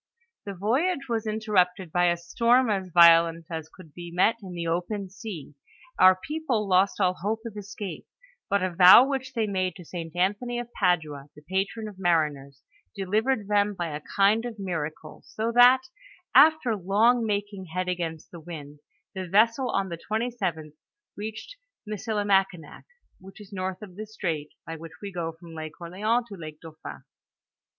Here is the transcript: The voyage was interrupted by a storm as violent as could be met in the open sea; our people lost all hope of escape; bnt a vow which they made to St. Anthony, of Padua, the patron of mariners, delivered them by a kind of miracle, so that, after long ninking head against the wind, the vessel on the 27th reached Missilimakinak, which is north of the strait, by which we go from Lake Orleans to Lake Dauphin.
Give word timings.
The 0.45 0.55
voyage 0.55 1.07
was 1.07 1.27
interrupted 1.27 1.91
by 1.91 2.05
a 2.05 2.17
storm 2.17 2.71
as 2.71 2.89
violent 2.91 3.45
as 3.51 3.69
could 3.69 3.93
be 3.93 4.09
met 4.09 4.35
in 4.41 4.55
the 4.55 4.65
open 4.65 5.11
sea; 5.11 5.53
our 5.99 6.15
people 6.15 6.67
lost 6.67 6.99
all 6.99 7.13
hope 7.21 7.41
of 7.45 7.55
escape; 7.55 8.07
bnt 8.51 8.65
a 8.65 8.75
vow 8.75 9.07
which 9.07 9.33
they 9.33 9.45
made 9.45 9.75
to 9.75 9.85
St. 9.85 10.15
Anthony, 10.15 10.57
of 10.57 10.73
Padua, 10.73 11.29
the 11.35 11.43
patron 11.43 11.87
of 11.87 11.99
mariners, 11.99 12.63
delivered 12.95 13.47
them 13.47 13.75
by 13.75 13.89
a 13.95 14.01
kind 14.15 14.43
of 14.43 14.57
miracle, 14.57 15.21
so 15.23 15.51
that, 15.51 15.81
after 16.33 16.75
long 16.75 17.21
ninking 17.23 17.65
head 17.71 17.87
against 17.87 18.31
the 18.31 18.39
wind, 18.39 18.79
the 19.13 19.27
vessel 19.27 19.69
on 19.69 19.89
the 19.89 19.99
27th 20.11 20.73
reached 21.15 21.57
Missilimakinak, 21.87 22.85
which 23.19 23.39
is 23.39 23.53
north 23.53 23.83
of 23.83 23.95
the 23.95 24.07
strait, 24.07 24.49
by 24.65 24.75
which 24.75 24.93
we 24.99 25.11
go 25.11 25.31
from 25.33 25.53
Lake 25.53 25.79
Orleans 25.79 26.25
to 26.29 26.35
Lake 26.35 26.59
Dauphin. 26.59 27.03